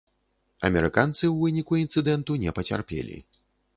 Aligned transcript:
Амерыканцы 0.69 1.21
ў 1.27 1.31
выніку 1.43 1.73
інцыдэнту 1.83 2.39
не 2.45 2.55
пацярпелі. 2.61 3.21